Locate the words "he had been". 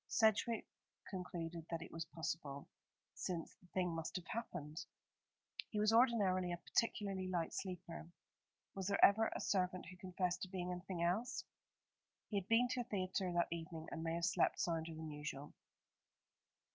12.29-12.67